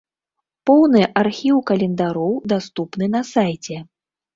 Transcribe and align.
Поўны 0.69 1.01
архіў 1.21 1.57
календароў 1.73 2.35
даступны 2.57 3.15
на 3.15 3.21
сайце. 3.33 3.77